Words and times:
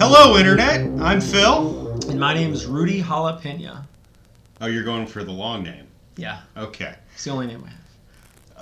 Hello, 0.00 0.36
Internet. 0.36 1.00
I'm 1.00 1.20
Phil. 1.20 1.92
And 2.08 2.18
my 2.20 2.34
name 2.34 2.52
is 2.52 2.66
Rudy 2.66 3.02
Jalapena. 3.02 3.84
Oh, 4.60 4.66
you're 4.66 4.82
going 4.84 5.06
for 5.06 5.24
the 5.24 5.32
long 5.32 5.62
name. 5.62 5.86
Yeah, 6.16 6.40
Okay. 6.56 6.94
it's 7.14 7.24
the 7.24 7.30
only 7.30 7.46
name 7.46 7.64
I 7.66 7.70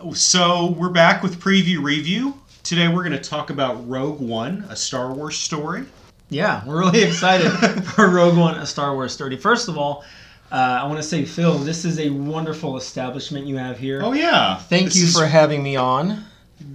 have. 0.03 0.17
So 0.17 0.71
we're 0.79 0.91
back 0.91 1.23
with 1.23 1.41
preview 1.41 1.83
review. 1.83 2.41
Today 2.63 2.89
we're 2.89 3.03
going 3.03 3.21
to 3.21 3.29
talk 3.31 3.51
about 3.51 3.89
Rogue 3.89 4.21
One, 4.21 4.67
a 4.71 4.77
Star 4.77 5.13
Wars 5.13 5.37
story. 5.39 5.85
Yeah, 6.31 6.63
we're 6.67 6.79
really 6.81 7.03
excited 7.03 7.51
for 7.95 8.09
Rogue 8.11 8.37
One, 8.37 8.55
a 8.57 8.67
Star 8.67 8.95
Wars 8.95 9.13
story. 9.13 9.37
First 9.37 9.69
of 9.69 9.79
all, 9.79 10.05
uh, 10.53 10.55
I 10.83 10.85
want 10.87 10.97
to 10.99 11.03
say, 11.03 11.25
Phil, 11.25 11.59
this 11.59 11.85
is 11.85 11.99
a 11.99 12.11
wonderful 12.11 12.77
establishment 12.77 13.47
you 13.47 13.57
have 13.57 13.79
here. 13.79 14.01
Oh 14.03 14.13
yeah. 14.13 14.57
Thank 14.57 14.87
This 14.87 14.97
you 14.97 15.05
is- 15.07 15.17
for 15.19 15.27
having 15.27 15.63
me 15.63 15.77
on. 15.77 16.25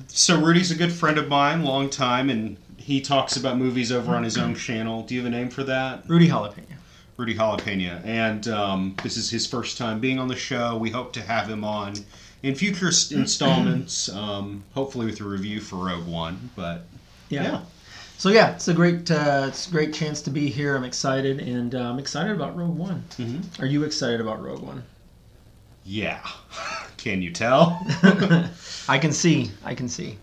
So 0.07 0.39
Rudy's 0.39 0.71
a 0.71 0.75
good 0.75 0.91
friend 0.91 1.17
of 1.17 1.27
mine, 1.27 1.63
long 1.63 1.89
time, 1.89 2.29
and 2.29 2.57
he 2.77 3.01
talks 3.01 3.35
about 3.37 3.57
movies 3.57 3.91
over 3.91 4.15
on 4.15 4.23
his 4.23 4.37
own 4.37 4.55
channel. 4.55 5.03
Do 5.03 5.15
you 5.15 5.21
have 5.23 5.27
a 5.27 5.35
name 5.35 5.49
for 5.49 5.63
that? 5.63 6.03
Rudy 6.07 6.27
Jalapena. 6.27 6.65
Rudy 7.17 7.35
Jalapena, 7.35 8.03
and 8.05 8.47
um, 8.47 8.95
this 9.03 9.17
is 9.17 9.29
his 9.29 9.45
first 9.45 9.77
time 9.77 9.99
being 9.99 10.17
on 10.19 10.27
the 10.27 10.35
show. 10.35 10.77
We 10.77 10.89
hope 10.89 11.13
to 11.13 11.21
have 11.21 11.47
him 11.47 11.63
on 11.63 11.93
in 12.41 12.55
future 12.55 12.87
installments, 12.87 14.09
um, 14.15 14.63
hopefully 14.73 15.05
with 15.05 15.19
a 15.21 15.23
review 15.23 15.59
for 15.61 15.75
Rogue 15.75 16.07
One. 16.07 16.49
But 16.55 16.85
Yeah. 17.29 17.43
Yeah. 17.43 17.61
So 18.17 18.29
yeah, 18.29 18.51
it's 18.53 18.67
a 18.67 18.73
great, 18.73 19.09
uh, 19.09 19.45
it's 19.47 19.67
a 19.67 19.71
great 19.71 19.93
chance 19.93 20.21
to 20.23 20.29
be 20.29 20.47
here. 20.49 20.75
I'm 20.75 20.83
excited, 20.83 21.39
and 21.39 21.73
uh, 21.75 21.89
I'm 21.89 21.97
excited 21.99 22.31
about 22.35 22.55
Rogue 22.55 22.77
One. 22.77 23.03
Mhm. 23.17 23.59
Are 23.61 23.65
you 23.65 23.83
excited 23.83 24.21
about 24.21 24.41
Rogue 24.43 24.61
One? 24.61 24.83
yeah, 25.83 26.19
can 27.01 27.21
you 27.21 27.31
tell? 27.31 27.79
I 28.87 28.97
can 28.99 29.11
see. 29.11 29.51
I 29.65 29.73
can 29.75 29.89
see. 29.89 30.17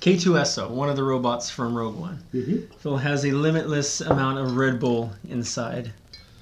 K2SO, 0.00 0.70
one 0.70 0.88
of 0.88 0.96
the 0.96 1.02
robots 1.04 1.48
from 1.50 1.76
Rogue 1.76 1.96
One. 1.96 2.22
Mm-hmm. 2.34 2.74
Phil 2.78 2.96
has 2.96 3.24
a 3.24 3.30
limitless 3.32 4.00
amount 4.00 4.38
of 4.38 4.56
Red 4.56 4.80
Bull 4.80 5.12
inside. 5.28 5.92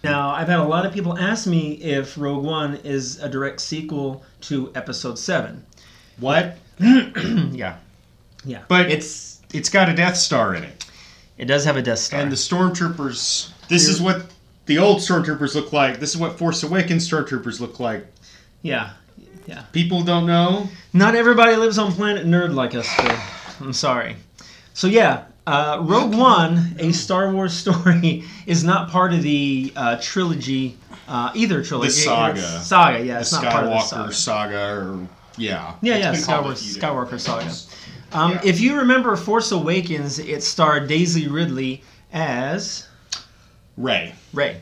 Now, 0.02 0.30
I've 0.30 0.48
had 0.48 0.60
a 0.60 0.64
lot 0.64 0.86
of 0.86 0.94
people 0.94 1.18
ask 1.18 1.46
me 1.46 1.72
if 1.72 2.16
Rogue 2.16 2.42
One 2.44 2.76
is 2.84 3.18
a 3.20 3.28
direct 3.28 3.60
sequel 3.60 4.24
to 4.42 4.72
Episode 4.74 5.18
7. 5.18 5.64
what? 6.18 6.56
yeah. 6.80 7.76
Yeah. 8.44 8.62
But- 8.68 8.90
it's 8.90 9.42
It's 9.52 9.68
got 9.68 9.88
a 9.90 9.94
Death 9.94 10.16
Star 10.16 10.54
in 10.54 10.64
it, 10.64 10.86
it 11.36 11.44
does 11.44 11.64
have 11.66 11.76
a 11.76 11.82
Death 11.82 11.98
Star. 11.98 12.20
and 12.20 12.32
the 12.32 12.36
stormtroopers. 12.36 13.50
This 13.68 13.88
is 13.88 14.00
what 14.00 14.26
the 14.66 14.78
old 14.78 14.98
stormtroopers 14.98 15.54
look 15.54 15.72
like. 15.72 16.00
This 16.00 16.10
is 16.10 16.16
what 16.16 16.38
Force 16.38 16.62
Awakens 16.62 17.06
stormtroopers 17.08 17.60
look 17.60 17.78
like. 17.78 18.06
yeah. 18.62 18.92
Yeah. 19.50 19.64
People 19.72 20.02
don't 20.04 20.26
know. 20.26 20.68
Not 20.92 21.16
everybody 21.16 21.56
lives 21.56 21.76
on 21.76 21.90
planet 21.92 22.24
nerd 22.24 22.54
like 22.54 22.72
us, 22.76 22.88
Phil. 22.88 23.16
I'm 23.66 23.72
sorry. 23.72 24.14
So 24.74 24.86
yeah, 24.86 25.24
uh, 25.44 25.78
Rogue 25.82 26.14
One, 26.14 26.76
a 26.78 26.92
Star 26.92 27.32
Wars 27.32 27.52
story, 27.64 28.22
is 28.46 28.62
not 28.62 28.90
part 28.90 29.12
of 29.12 29.22
the 29.22 29.72
uh, 29.74 29.98
trilogy, 30.00 30.78
uh, 31.08 31.32
either 31.34 31.64
trilogy. 31.64 31.88
The 31.88 31.94
saga. 31.94 32.38
It's 32.38 32.66
saga, 32.68 33.04
yeah, 33.04 33.14
The 33.14 33.20
it's 33.20 33.32
not 33.32 33.42
part 33.44 33.64
of 33.64 33.70
the 33.70 33.76
Skywalker 33.76 34.12
saga. 34.12 34.12
saga, 34.12 34.58
or 34.76 35.08
yeah, 35.36 35.74
Yeah, 35.82 35.96
yeah, 35.96 36.12
been 36.12 36.22
called 36.22 36.46
a 36.46 36.50
Skywalker, 36.50 37.14
Skywalker 37.16 37.20
saga. 37.20 37.52
Um, 38.12 38.32
Yeah. 38.32 38.40
If 38.44 38.60
you 38.60 38.78
remember 38.78 39.16
Force 39.16 39.50
Awakens, 39.50 40.20
it 40.20 40.44
starred 40.44 40.86
Daisy 40.86 41.26
Ridley 41.26 41.82
as 42.12 42.86
Rey. 43.76 44.14
Rey. 44.32 44.60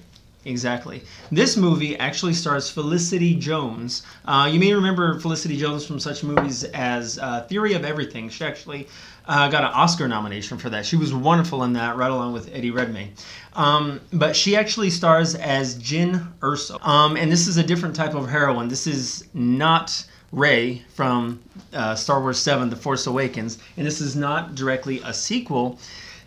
Exactly. 0.48 1.02
This 1.30 1.56
movie 1.56 1.96
actually 1.98 2.32
stars 2.32 2.70
Felicity 2.70 3.34
Jones. 3.34 4.02
Uh, 4.24 4.48
you 4.50 4.58
may 4.58 4.72
remember 4.72 5.20
Felicity 5.20 5.56
Jones 5.56 5.84
from 5.84 6.00
such 6.00 6.24
movies 6.24 6.64
as 6.64 7.18
uh, 7.18 7.42
Theory 7.42 7.74
of 7.74 7.84
Everything. 7.84 8.30
She 8.30 8.44
actually 8.44 8.88
uh, 9.26 9.48
got 9.48 9.62
an 9.62 9.70
Oscar 9.74 10.08
nomination 10.08 10.56
for 10.56 10.70
that. 10.70 10.86
She 10.86 10.96
was 10.96 11.12
wonderful 11.12 11.64
in 11.64 11.74
that, 11.74 11.96
right 11.96 12.10
along 12.10 12.32
with 12.32 12.50
Eddie 12.54 12.70
Redmayne. 12.70 13.12
Um, 13.54 14.00
but 14.12 14.34
she 14.34 14.56
actually 14.56 14.88
stars 14.88 15.34
as 15.34 15.78
Jyn 15.78 16.26
Erso. 16.41 16.84
Um, 16.84 17.16
and 17.16 17.31
this 17.31 17.47
is 17.47 17.58
a 17.58 17.62
different 17.62 17.94
type 17.94 18.14
of 18.14 18.28
heroine. 18.28 18.69
This 18.69 18.87
is 18.87 19.28
not 19.34 20.06
Rey 20.32 20.82
from 20.94 21.41
uh, 21.75 21.94
Star 21.94 22.20
Wars 22.20 22.38
7 22.38 22.70
The 22.70 22.76
Force 22.76 23.06
Awakens. 23.06 23.58
And 23.76 23.87
this 23.87 24.00
is 24.00 24.16
not 24.16 24.54
directly 24.54 25.03
a 25.04 25.12
sequel. 25.12 25.78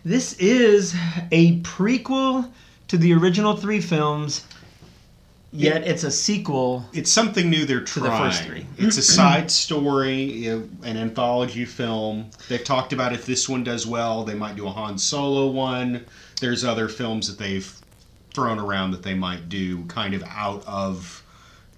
This 0.04 0.32
is 0.34 0.94
a 1.30 1.60
prequel 1.60 2.50
to 2.92 2.98
the 2.98 3.14
original 3.14 3.56
three 3.56 3.80
films, 3.80 4.44
yet 5.50 5.86
it's 5.86 6.04
a 6.04 6.10
sequel. 6.10 6.84
It's 6.92 7.10
something 7.10 7.48
new 7.48 7.64
they're 7.64 7.80
trying. 7.80 8.04
the 8.04 8.18
first 8.18 8.42
three. 8.42 8.66
it's 8.76 8.98
a 8.98 9.02
side 9.02 9.50
story, 9.50 10.46
an 10.46 10.68
anthology 10.84 11.64
film. 11.64 12.28
They've 12.50 12.62
talked 12.62 12.92
about 12.92 13.14
if 13.14 13.24
this 13.24 13.48
one 13.48 13.64
does 13.64 13.86
well, 13.86 14.24
they 14.24 14.34
might 14.34 14.56
do 14.56 14.66
a 14.66 14.70
Han 14.70 14.98
Solo 14.98 15.46
one. 15.50 16.04
There's 16.38 16.64
other 16.66 16.86
films 16.86 17.28
that 17.28 17.42
they've 17.42 17.74
thrown 18.34 18.58
around 18.58 18.90
that 18.90 19.02
they 19.02 19.14
might 19.14 19.48
do 19.48 19.86
kind 19.86 20.12
of 20.12 20.22
out 20.24 20.62
of 20.66 21.24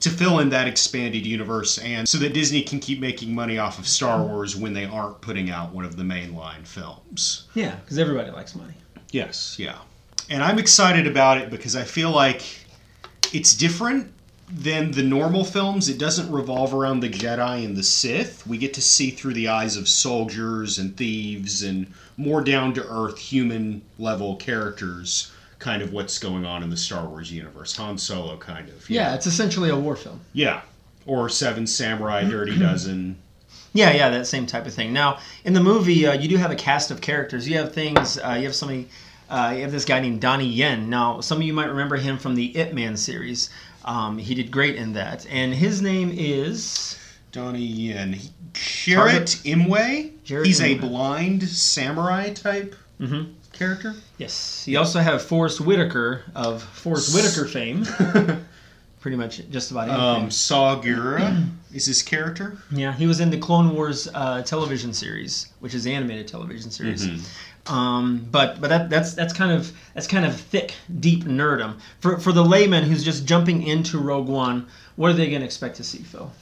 to 0.01 0.11
fill 0.11 0.41
in 0.41 0.49
that 0.49 0.67
expanded 0.67 1.25
universe 1.25 1.79
and 1.79 2.09
so 2.09 2.19
that 2.19 2.35
Disney 2.35 2.63
can 2.63 2.81
keep 2.81 2.99
making 2.99 3.33
money 3.33 3.57
off 3.57 3.79
of 3.79 3.87
Star 3.87 4.21
Wars 4.21 4.57
when 4.57 4.73
they 4.73 4.85
aren't 4.85 5.21
putting 5.21 5.49
out 5.49 5.73
one 5.73 5.85
of 5.85 5.95
the 5.95 6.03
mainline 6.03 6.67
films. 6.67 7.47
Yeah, 7.55 7.77
because 7.77 8.01
everybody 8.01 8.33
likes 8.33 8.57
money. 8.57 8.75
Yes, 9.13 9.57
yeah. 9.61 9.79
And 10.31 10.43
I'm 10.43 10.59
excited 10.59 11.07
about 11.07 11.39
it 11.39 11.51
because 11.51 11.77
I 11.77 11.85
feel 11.85 12.11
like 12.11 12.43
it's 13.33 13.55
different 13.55 14.11
than 14.51 14.93
the 14.93 15.03
normal 15.03 15.45
films. 15.45 15.89
It 15.89 15.99
doesn't 15.99 16.31
revolve 16.31 16.75
around 16.75 17.01
the 17.01 17.09
Jedi 17.09 17.65
and 17.65 17.77
the 17.77 17.83
Sith. 17.83 18.47
We 18.47 18.59
get 18.59 18.75
to 18.75 18.83
see 18.83 19.11
through 19.11 19.35
the 19.35 19.49
eyes 19.49 19.77
of 19.77 19.89
soldiers 19.89 20.79
and 20.79 20.97
thieves 20.97 21.63
and 21.63 21.93
more 22.17 22.43
down 22.43 22.75
to 22.75 22.87
earth 22.89 23.19
human 23.19 23.83
level 23.99 24.37
characters, 24.37 25.33
kind 25.59 25.83
of 25.83 25.93
what's 25.93 26.19
going 26.19 26.45
on 26.45 26.63
in 26.63 26.71
the 26.71 26.77
Star 26.77 27.07
Wars 27.07 27.33
universe. 27.33 27.75
Han 27.77 27.99
Solo, 27.99 28.37
kind 28.37 28.69
of. 28.69 28.89
Yeah, 28.89 29.15
it's 29.15 29.27
essentially 29.27 29.71
a 29.71 29.77
war 29.77 29.97
film. 29.97 30.21
Yeah. 30.33 30.63
Or 31.07 31.29
Seven 31.29 31.67
Samurai, 31.67 32.25
Dirty 32.25 32.59
Dozen. 32.59 33.17
Yeah, 33.73 33.91
yeah, 33.93 34.09
that 34.11 34.27
same 34.27 34.47
type 34.47 34.67
of 34.67 34.75
thing. 34.75 34.93
Now, 34.93 35.19
in 35.45 35.53
the 35.53 35.61
movie, 35.61 36.07
uh, 36.07 36.13
you 36.13 36.29
do 36.29 36.37
have 36.37 36.53
a 36.53 36.57
cast 36.57 36.93
of 36.93 37.01
characters. 37.01 37.49
You 37.49 37.57
have 37.59 37.73
things. 37.73 38.19
Uh, 38.19 38.37
you 38.39 38.45
have 38.45 38.55
somebody. 38.55 38.89
Uh, 39.31 39.53
you 39.57 39.63
have 39.63 39.73
this 39.73 39.85
guy 39.85 40.01
named 40.01 40.21
Donnie 40.21 40.47
Yen. 40.47 40.91
Now, 40.91 41.21
some 41.21 41.39
of 41.39 41.45
you 41.45 41.53
might 41.53 41.69
remember 41.71 41.97
him 41.97 42.19
from 42.19 42.35
the 42.35 42.57
Ip 42.57 42.73
Man 42.75 42.97
series. 42.97 43.51
Um, 43.85 44.19
he 44.19 44.35
did 44.35 44.51
great 44.51 44.77
in 44.77 44.93
that, 44.95 45.27
and 45.31 45.55
his 45.55 45.83
name 45.83 46.11
is 46.15 46.99
Donnie 47.33 47.61
Yen. 47.65 48.19
Chirrut 48.53 49.37
Îmwe. 49.45 50.13
Chirrut 50.25 50.47
He's 50.47 50.61
a 50.61 50.75
blind 50.75 51.43
samurai 51.49 52.33
type 52.33 52.75
Mhm. 53.01 53.33
character. 53.53 53.95
yes. 54.19 54.65
You 54.69 54.79
also 54.79 55.01
have 55.01 55.23
Forest 55.23 55.61
Whitaker 55.61 56.23
of 56.35 56.63
Forest 56.63 57.15
Whitaker 57.15 57.47
fame. 57.47 57.87
Pretty 59.05 59.19
much 59.19 59.43
just 59.51 59.71
about 59.71 59.91
anything. 59.91 60.25
Um, 60.25 60.31
Saw 60.31 60.81
Gerrera 60.81 61.47
is 61.75 61.85
his 61.85 62.03
character. 62.03 62.57
Yeah, 62.71 62.91
he 62.95 63.07
was 63.07 63.21
in 63.21 63.29
the 63.29 63.37
Clone 63.37 63.75
Wars 63.75 64.09
uh, 64.15 64.41
television 64.45 64.95
series, 64.95 65.53
which 65.61 65.75
is 65.75 65.85
the 65.85 65.93
animated 65.93 66.27
television 66.27 66.71
series. 66.71 67.07
Um, 67.67 68.27
but 68.31 68.63
but 68.63 68.71
that, 68.71 68.89
that's 68.89 69.13
that's 69.13 69.35
kind 69.35 69.53
of 69.53 69.71
that's 69.93 70.07
kind 70.07 70.25
of 70.25 70.35
thick, 70.35 70.73
deep 71.01 71.25
nerdum 71.25 71.81
for 72.01 72.19
for 72.19 72.33
the 72.33 72.43
layman 72.43 72.85
who's 72.85 73.05
just 73.05 73.27
jumping 73.27 73.67
into 73.67 73.99
Rogue 73.99 74.27
One. 74.29 74.69
What 74.97 75.11
are 75.11 75.15
they 75.15 75.29
going 75.29 75.41
to 75.41 75.47
expect 75.47 75.77
to 75.77 75.85
see, 75.85 75.99
Phil? 75.99 76.33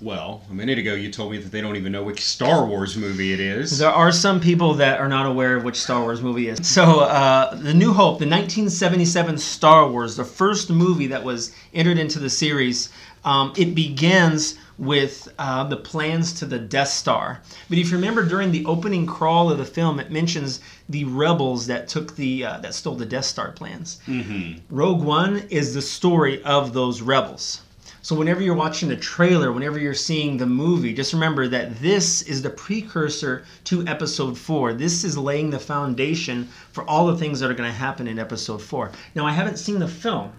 Well, 0.00 0.42
a 0.48 0.54
minute 0.54 0.78
ago 0.78 0.94
you 0.94 1.10
told 1.10 1.32
me 1.32 1.38
that 1.38 1.50
they 1.50 1.60
don't 1.60 1.74
even 1.74 1.90
know 1.90 2.04
which 2.04 2.24
Star 2.24 2.64
Wars 2.64 2.96
movie 2.96 3.32
it 3.32 3.40
is. 3.40 3.78
There 3.78 3.90
are 3.90 4.12
some 4.12 4.40
people 4.40 4.74
that 4.74 5.00
are 5.00 5.08
not 5.08 5.26
aware 5.26 5.56
of 5.56 5.64
which 5.64 5.76
Star 5.76 6.02
Wars 6.02 6.22
movie 6.22 6.48
it 6.48 6.60
is. 6.60 6.68
So, 6.68 7.00
uh, 7.00 7.54
The 7.56 7.74
New 7.74 7.92
Hope, 7.92 8.18
the 8.18 8.26
1977 8.26 9.38
Star 9.38 9.88
Wars, 9.88 10.16
the 10.16 10.24
first 10.24 10.70
movie 10.70 11.08
that 11.08 11.24
was 11.24 11.52
entered 11.74 11.98
into 11.98 12.20
the 12.20 12.30
series, 12.30 12.90
um, 13.24 13.52
it 13.56 13.74
begins 13.74 14.56
with 14.78 15.32
uh, 15.38 15.64
the 15.64 15.76
plans 15.76 16.32
to 16.34 16.46
the 16.46 16.58
Death 16.58 16.88
Star. 16.88 17.40
But 17.68 17.78
if 17.78 17.90
you 17.90 17.96
remember, 17.96 18.24
during 18.24 18.52
the 18.52 18.64
opening 18.66 19.06
crawl 19.06 19.50
of 19.50 19.58
the 19.58 19.64
film, 19.64 19.98
it 19.98 20.12
mentions 20.12 20.60
the 20.88 21.04
rebels 21.04 21.66
that 21.66 21.88
took 21.88 22.14
the 22.14 22.44
uh, 22.44 22.58
that 22.58 22.74
stole 22.74 22.94
the 22.94 23.04
Death 23.04 23.24
Star 23.24 23.50
plans. 23.50 23.98
Mm-hmm. 24.06 24.60
Rogue 24.70 25.02
One 25.02 25.38
is 25.50 25.74
the 25.74 25.82
story 25.82 26.42
of 26.44 26.72
those 26.72 27.02
rebels. 27.02 27.62
So 28.02 28.14
whenever 28.14 28.40
you're 28.42 28.54
watching 28.54 28.88
the 28.88 28.96
trailer, 28.96 29.52
whenever 29.52 29.78
you're 29.78 29.92
seeing 29.94 30.36
the 30.36 30.46
movie, 30.46 30.92
just 30.94 31.12
remember 31.12 31.48
that 31.48 31.78
this 31.80 32.22
is 32.22 32.42
the 32.42 32.50
precursor 32.50 33.44
to 33.64 33.86
episode 33.86 34.38
4. 34.38 34.72
This 34.74 35.04
is 35.04 35.18
laying 35.18 35.50
the 35.50 35.58
foundation 35.58 36.48
for 36.72 36.84
all 36.84 37.06
the 37.06 37.16
things 37.16 37.40
that 37.40 37.50
are 37.50 37.54
going 37.54 37.70
to 37.70 37.76
happen 37.76 38.06
in 38.06 38.18
episode 38.18 38.62
4. 38.62 38.92
Now 39.14 39.26
I 39.26 39.32
haven't 39.32 39.58
seen 39.58 39.78
the 39.80 39.88
film, 39.88 40.32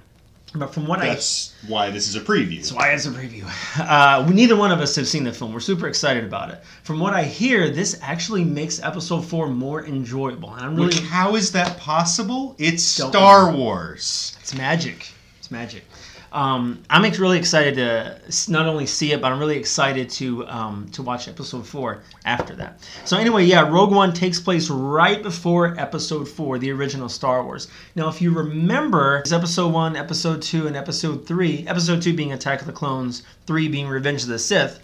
but 0.56 0.74
from 0.74 0.88
what 0.88 1.00
I 1.00 1.08
That's 1.10 1.54
why 1.68 1.92
this 1.92 2.08
is 2.08 2.16
a 2.16 2.22
preview. 2.22 2.56
that's 2.56 2.72
why 2.72 2.92
it's 2.94 3.06
a 3.06 3.12
preview. 3.12 3.44
Uh, 3.80 4.26
we- 4.28 4.34
neither 4.34 4.56
one 4.56 4.72
of 4.72 4.80
us 4.80 4.96
have 4.96 5.08
seen 5.08 5.24
the 5.24 5.32
film. 5.34 5.54
We're 5.54 5.60
super 5.60 5.88
excited 5.88 6.24
about 6.24 6.50
it. 6.52 6.64
From 6.84 7.00
what 7.00 7.14
I 7.14 7.24
hear, 7.24 7.70
this 7.70 8.00
actually 8.02 8.44
makes 8.46 8.82
episode 8.82 9.22
four 9.26 9.48
more 9.48 9.86
enjoyable, 9.86 10.52
and 10.56 10.66
I'm 10.66 10.76
really 10.76 10.88
Which, 10.88 11.02
how 11.02 11.36
is 11.36 11.52
that 11.52 11.78
possible? 11.78 12.56
It's 12.58 12.84
Star 12.84 13.52
Wars. 13.52 14.38
It's 14.42 14.56
magic. 14.56 15.08
It's 15.38 15.52
magic. 15.52 15.84
Um, 16.32 16.84
I'm 16.90 17.02
really 17.02 17.38
excited 17.38 17.76
to 17.76 18.52
not 18.52 18.68
only 18.68 18.86
see 18.86 19.12
it, 19.14 19.22
but 19.22 19.32
I'm 19.32 19.40
really 19.40 19.58
excited 19.58 20.10
to 20.12 20.48
um, 20.48 20.88
to 20.92 21.02
watch 21.02 21.28
episode 21.28 21.66
four 21.66 22.04
after 22.26 22.56
that. 22.56 22.80
So 23.06 23.18
anyway, 23.18 23.46
yeah, 23.46 23.68
Rogue 23.68 23.92
One 23.92 24.14
takes 24.14 24.40
place 24.40 24.70
right 24.70 25.24
before 25.24 25.80
episode 25.80 26.28
four, 26.28 26.60
the 26.60 26.72
original 26.72 27.10
Star 27.10 27.44
Wars. 27.44 27.68
Now, 27.96 28.10
if 28.10 28.22
you 28.22 28.32
remember, 28.32 29.18
it's 29.18 29.32
episode 29.32 29.74
one, 29.74 29.96
episode 29.96 30.42
two, 30.42 30.68
and 30.68 30.76
episode 30.76 31.26
three. 31.26 31.66
Episode 31.68 32.02
two 32.02 32.14
being 32.14 32.34
Attack 32.34 32.62
of 32.62 32.68
the 32.68 32.74
Clones, 32.74 33.24
three 33.48 33.68
being 33.68 33.88
Revenge 33.88 34.24
of 34.24 34.30
the 34.30 34.40
Sith. 34.40 34.80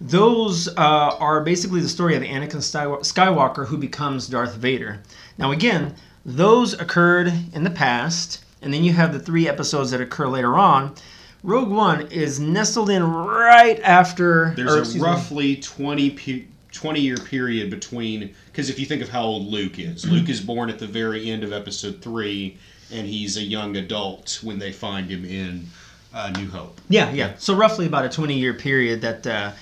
Those 0.00 0.66
uh, 0.68 1.16
are 1.20 1.42
basically 1.42 1.80
the 1.80 1.88
story 1.88 2.16
of 2.16 2.22
Anakin 2.22 2.62
Skywalker 3.02 3.66
who 3.66 3.76
becomes 3.76 4.28
Darth 4.28 4.54
Vader. 4.54 5.00
Now, 5.36 5.52
again, 5.52 5.94
those 6.24 6.72
occurred 6.74 7.32
in 7.52 7.64
the 7.64 7.70
past, 7.70 8.44
and 8.62 8.72
then 8.72 8.84
you 8.84 8.92
have 8.92 9.12
the 9.12 9.20
three 9.20 9.48
episodes 9.48 9.90
that 9.90 10.00
occur 10.00 10.26
later 10.26 10.56
on. 10.56 10.94
Rogue 11.42 11.70
One 11.70 12.06
is 12.08 12.38
nestled 12.38 12.90
in 12.90 13.02
right 13.02 13.80
after. 13.80 14.52
There's 14.56 14.74
or, 14.74 14.78
a 14.78 14.80
excuse 14.80 15.02
me, 15.02 15.08
roughly 15.08 15.56
20 15.56 16.10
pe- 16.10 16.44
20 16.72 17.00
year 17.00 17.16
period 17.16 17.70
between 17.70 18.34
because 18.46 18.70
if 18.70 18.78
you 18.78 18.86
think 18.86 19.02
of 19.02 19.08
how 19.08 19.22
old 19.22 19.46
Luke 19.46 19.78
is, 19.78 20.06
Luke 20.06 20.28
is 20.28 20.40
born 20.40 20.70
at 20.70 20.78
the 20.78 20.86
very 20.86 21.30
end 21.30 21.42
of 21.42 21.52
episode 21.52 22.00
3 22.02 22.56
and 22.92 23.06
he's 23.06 23.36
a 23.36 23.42
young 23.42 23.76
adult 23.76 24.40
when 24.42 24.58
they 24.58 24.72
find 24.72 25.10
him 25.10 25.24
in 25.24 25.66
uh, 26.12 26.30
New 26.36 26.48
Hope. 26.48 26.80
Yeah, 26.88 27.10
yeah. 27.12 27.34
So 27.38 27.54
roughly 27.54 27.86
about 27.86 28.04
a 28.04 28.08
20 28.08 28.38
year 28.38 28.54
period 28.54 29.00
that 29.02 29.26
uh, 29.26 29.52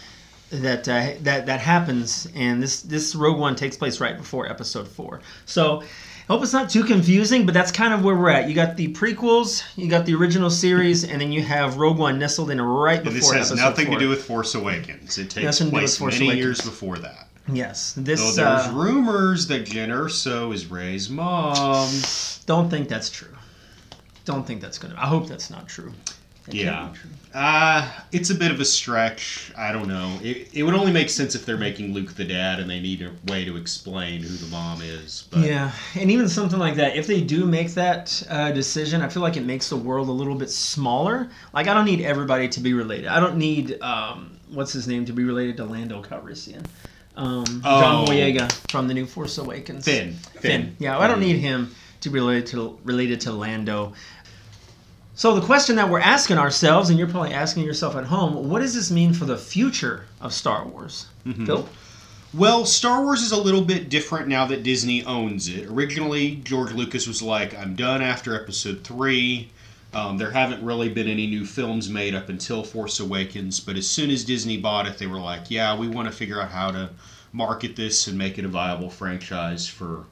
that 0.50 0.88
uh, 0.88 1.12
that 1.22 1.46
that 1.46 1.60
happens, 1.60 2.26
and 2.34 2.62
this 2.62 2.82
this 2.82 3.14
Rogue 3.14 3.38
One 3.38 3.54
takes 3.54 3.76
place 3.76 4.00
right 4.00 4.16
before 4.16 4.48
Episode 4.48 4.88
Four. 4.88 5.20
So. 5.46 5.82
I 6.28 6.34
hope 6.34 6.42
it's 6.42 6.52
not 6.52 6.68
too 6.68 6.84
confusing, 6.84 7.46
but 7.46 7.54
that's 7.54 7.72
kind 7.72 7.94
of 7.94 8.04
where 8.04 8.14
we're 8.14 8.28
at. 8.28 8.50
You 8.50 8.54
got 8.54 8.76
the 8.76 8.92
prequels, 8.92 9.62
you 9.76 9.88
got 9.88 10.04
the 10.04 10.14
original 10.14 10.50
series, 10.50 11.04
and 11.04 11.18
then 11.18 11.32
you 11.32 11.42
have 11.42 11.78
Rogue 11.78 11.96
One 11.96 12.18
nestled 12.18 12.50
in 12.50 12.60
right 12.60 13.02
before 13.02 13.06
And 13.06 13.16
this 13.16 13.30
has 13.50 13.54
nothing 13.54 13.86
4. 13.86 13.94
to 13.94 14.00
do 14.00 14.10
with 14.10 14.24
Force 14.24 14.54
Awakens. 14.54 15.16
It 15.16 15.30
takes 15.30 15.44
Nothing 15.44 15.68
to 15.68 15.70
do 15.70 15.82
with 15.82 15.96
place 15.98 16.00
many 16.00 16.26
Awakens. 16.26 16.38
years 16.44 16.60
before 16.60 16.98
that. 16.98 17.28
Yes, 17.50 17.94
Though 17.94 18.02
this 18.02 18.36
there's 18.36 18.38
uh, 18.38 18.72
rumors 18.74 19.46
that 19.46 19.64
Jyn 19.64 19.88
Erso 19.88 20.52
is 20.52 20.66
Rey's 20.66 21.08
mom. 21.08 21.88
don't 22.44 22.68
think 22.68 22.90
that's 22.90 23.08
true. 23.08 23.34
Don't 24.26 24.46
think 24.46 24.60
that's 24.60 24.76
gonna. 24.76 24.96
I 24.98 25.06
hope 25.06 25.28
that's 25.28 25.48
not 25.48 25.66
true. 25.66 25.94
It 26.48 26.52
can't 26.52 26.94
Yeah. 26.94 26.94
Uh, 27.34 27.86
it's 28.10 28.30
a 28.30 28.34
bit 28.34 28.50
of 28.50 28.58
a 28.58 28.64
stretch. 28.64 29.52
I 29.56 29.70
don't 29.70 29.86
know. 29.86 30.18
It, 30.22 30.48
it 30.54 30.62
would 30.62 30.74
only 30.74 30.90
make 30.90 31.10
sense 31.10 31.34
if 31.34 31.44
they're 31.44 31.58
making 31.58 31.92
Luke 31.92 32.14
the 32.14 32.24
dad 32.24 32.58
and 32.58 32.70
they 32.70 32.80
need 32.80 33.02
a 33.02 33.12
way 33.30 33.44
to 33.44 33.56
explain 33.58 34.22
who 34.22 34.34
the 34.34 34.46
mom 34.46 34.80
is. 34.80 35.28
But 35.30 35.40
Yeah, 35.40 35.70
and 35.94 36.10
even 36.10 36.28
something 36.28 36.58
like 36.58 36.76
that, 36.76 36.96
if 36.96 37.06
they 37.06 37.20
do 37.20 37.44
make 37.44 37.74
that 37.74 38.22
uh, 38.30 38.50
decision, 38.52 39.02
I 39.02 39.08
feel 39.08 39.22
like 39.22 39.36
it 39.36 39.44
makes 39.44 39.68
the 39.68 39.76
world 39.76 40.08
a 40.08 40.12
little 40.12 40.34
bit 40.34 40.50
smaller. 40.50 41.28
Like, 41.52 41.68
I 41.68 41.74
don't 41.74 41.84
need 41.84 42.00
everybody 42.00 42.48
to 42.48 42.60
be 42.60 42.72
related. 42.72 43.08
I 43.08 43.20
don't 43.20 43.36
need, 43.36 43.80
um, 43.82 44.38
what's 44.50 44.72
his 44.72 44.88
name, 44.88 45.04
to 45.04 45.12
be 45.12 45.24
related 45.24 45.58
to 45.58 45.64
Lando 45.66 46.02
Calrissian. 46.02 46.64
Um, 47.14 47.44
John 47.62 48.04
Oh. 48.04 48.10
Boyega 48.10 48.50
from 48.70 48.88
the 48.88 48.94
new 48.94 49.04
Force 49.04 49.36
Awakens. 49.38 49.84
Finn. 49.84 50.14
Finn. 50.40 50.76
Yeah, 50.78 50.98
I 50.98 51.06
don't 51.06 51.20
need 51.20 51.36
him 51.36 51.74
to 52.00 52.10
be 52.10 52.18
related 52.20 52.46
to 52.46 52.78
related 52.84 53.20
to 53.22 53.32
Lando. 53.32 53.92
So 55.18 55.34
the 55.34 55.44
question 55.44 55.74
that 55.74 55.90
we're 55.90 55.98
asking 55.98 56.38
ourselves, 56.38 56.90
and 56.90 56.98
you're 56.98 57.08
probably 57.08 57.34
asking 57.34 57.64
yourself 57.64 57.96
at 57.96 58.04
home, 58.04 58.48
what 58.48 58.60
does 58.60 58.72
this 58.72 58.88
mean 58.88 59.12
for 59.12 59.24
the 59.24 59.36
future 59.36 60.04
of 60.20 60.32
Star 60.32 60.64
Wars? 60.64 61.08
Mm-hmm. 61.26 61.44
Phil? 61.44 61.68
Well, 62.32 62.64
Star 62.64 63.02
Wars 63.02 63.22
is 63.22 63.32
a 63.32 63.36
little 63.36 63.62
bit 63.62 63.88
different 63.88 64.28
now 64.28 64.46
that 64.46 64.62
Disney 64.62 65.02
owns 65.04 65.48
it. 65.48 65.66
Originally, 65.66 66.36
George 66.36 66.72
Lucas 66.72 67.08
was 67.08 67.20
like, 67.20 67.52
I'm 67.58 67.74
done 67.74 68.00
after 68.00 68.40
episode 68.40 68.84
three. 68.84 69.50
Um, 69.92 70.18
there 70.18 70.30
haven't 70.30 70.64
really 70.64 70.88
been 70.88 71.08
any 71.08 71.26
new 71.26 71.44
films 71.44 71.88
made 71.88 72.14
up 72.14 72.28
until 72.28 72.62
Force 72.62 73.00
Awakens, 73.00 73.58
but 73.58 73.76
as 73.76 73.90
soon 73.90 74.10
as 74.10 74.24
Disney 74.24 74.56
bought 74.56 74.86
it, 74.86 74.98
they 74.98 75.08
were 75.08 75.18
like, 75.18 75.50
yeah, 75.50 75.76
we 75.76 75.88
want 75.88 76.06
to 76.06 76.16
figure 76.16 76.40
out 76.40 76.52
how 76.52 76.70
to 76.70 76.90
market 77.32 77.74
this 77.74 78.06
and 78.06 78.16
make 78.16 78.38
it 78.38 78.44
a 78.44 78.48
viable 78.48 78.88
franchise 78.88 79.66
for 79.66 80.04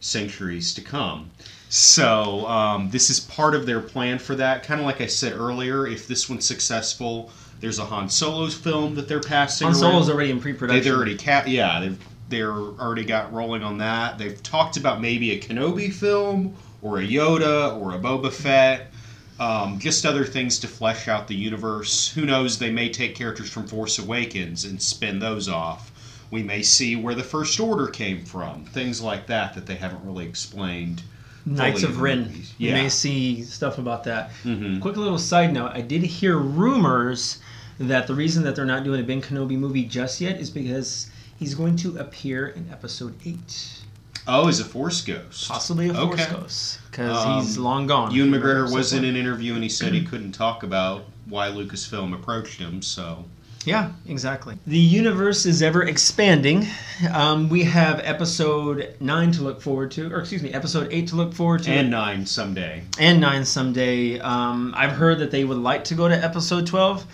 centuries 0.00 0.74
to 0.74 0.80
come. 0.80 1.30
So, 1.68 2.46
um, 2.48 2.90
this 2.90 3.10
is 3.10 3.20
part 3.20 3.54
of 3.54 3.64
their 3.64 3.80
plan 3.80 4.18
for 4.18 4.34
that. 4.34 4.64
Kind 4.64 4.80
of 4.80 4.86
like 4.86 5.00
I 5.00 5.06
said 5.06 5.34
earlier, 5.34 5.86
if 5.86 6.08
this 6.08 6.28
one's 6.28 6.44
successful, 6.44 7.30
there's 7.60 7.78
a 7.78 7.84
Han 7.84 8.08
Solo's 8.08 8.54
film 8.54 8.96
that 8.96 9.06
they're 9.06 9.20
passing. 9.20 9.66
Han 9.66 9.74
around. 9.74 9.80
Solo's 9.80 10.10
already 10.10 10.30
in 10.30 10.40
pre-production. 10.40 10.82
They've 10.82 10.92
already 10.92 11.16
ca- 11.16 11.44
yeah, 11.46 11.80
they've 11.80 11.98
they're 12.28 12.52
already 12.52 13.04
got 13.04 13.32
rolling 13.32 13.62
on 13.62 13.78
that. 13.78 14.18
They've 14.18 14.40
talked 14.42 14.76
about 14.76 15.00
maybe 15.00 15.32
a 15.32 15.40
Kenobi 15.40 15.92
film 15.92 16.56
or 16.82 16.98
a 16.98 17.06
Yoda 17.06 17.76
or 17.80 17.94
a 17.94 17.98
Boba 17.98 18.32
Fett. 18.32 18.90
Um, 19.38 19.78
just 19.78 20.04
other 20.04 20.24
things 20.24 20.58
to 20.60 20.68
flesh 20.68 21.08
out 21.08 21.26
the 21.26 21.34
universe. 21.34 22.12
Who 22.12 22.26
knows? 22.26 22.58
They 22.58 22.70
may 22.70 22.90
take 22.90 23.14
characters 23.14 23.50
from 23.50 23.66
Force 23.66 23.98
Awakens 23.98 24.64
and 24.64 24.80
spin 24.80 25.18
those 25.18 25.48
off. 25.48 25.89
We 26.30 26.42
may 26.42 26.62
see 26.62 26.94
where 26.96 27.14
the 27.14 27.24
First 27.24 27.58
Order 27.58 27.88
came 27.88 28.24
from. 28.24 28.64
Things 28.66 29.00
like 29.00 29.26
that 29.26 29.54
that 29.54 29.66
they 29.66 29.74
haven't 29.74 30.04
really 30.04 30.26
explained. 30.26 31.02
Knights 31.46 31.82
of 31.82 32.00
Ren. 32.00 32.20
movies. 32.24 32.52
You 32.58 32.68
Yeah. 32.68 32.82
may 32.82 32.88
see 32.88 33.42
stuff 33.42 33.78
about 33.78 34.04
that. 34.04 34.30
Mhm. 34.44 34.80
Quick 34.80 34.96
little 34.96 35.18
side 35.18 35.52
note: 35.52 35.72
I 35.74 35.80
did 35.80 36.02
hear 36.02 36.36
rumors 36.38 37.38
that 37.78 38.06
the 38.06 38.14
reason 38.14 38.44
that 38.44 38.54
they're 38.54 38.66
not 38.66 38.84
doing 38.84 39.00
a 39.00 39.02
Ben 39.04 39.22
Kenobi 39.22 39.56
movie 39.58 39.84
just 39.84 40.20
yet 40.20 40.38
is 40.38 40.50
because 40.50 41.08
he's 41.38 41.54
going 41.54 41.76
to 41.76 41.96
appear 41.96 42.48
in 42.48 42.68
Episode 42.70 43.14
Eight, 43.24 43.80
Oh, 44.26 44.48
as 44.48 44.60
a 44.60 44.64
Force 44.66 45.00
Ghost. 45.00 45.48
possibly 45.48 45.88
a 45.88 45.94
Force 45.94 46.20
Okay. 46.20 46.30
Ghost, 46.30 46.78
because 46.90 47.24
Um, 47.24 47.40
he's 47.40 47.56
long 47.56 47.86
gone. 47.86 48.12
Ewan 48.14 48.30
McGregor 48.30 48.70
was 48.70 48.92
in 48.92 49.04
an 49.04 49.16
interview 49.16 49.54
and 49.54 49.62
he 49.62 49.68
said 49.70 49.94
he 49.94 50.04
couldn't 50.04 50.32
talk 50.32 50.62
about 50.62 51.06
why 51.24 51.48
Lucasfilm 51.48 52.12
approached 52.12 52.60
him. 52.60 52.82
So 52.82 53.24
Yeah, 53.66 53.90
exactly. 54.06 54.56
The 54.66 54.78
universe 54.78 55.44
is 55.44 55.60
ever 55.60 55.82
expanding. 55.82 56.66
Um, 57.12 57.50
we 57.50 57.62
have 57.64 58.00
episode 58.02 58.94
nine 59.00 59.32
to 59.32 59.42
look 59.42 59.60
forward 59.60 59.90
to, 59.92 60.10
or 60.12 60.20
excuse 60.20 60.42
me, 60.42 60.50
episode 60.52 60.88
eight 60.90 61.08
to 61.08 61.16
look 61.16 61.34
forward 61.34 61.62
to. 61.64 61.70
and 61.70 61.90
nine 61.90 62.24
someday. 62.24 62.82
and 62.98 63.20
9 63.20 63.44
someday. 63.44 64.18
Um, 64.18 64.72
I've 64.76 64.92
heard 64.92 65.18
that 65.18 65.30
they 65.30 65.44
would 65.44 65.58
like 65.58 65.84
to 65.84 65.94
go 65.94 66.08
to 66.08 66.14
episode 66.14 66.66
12. 66.66 67.04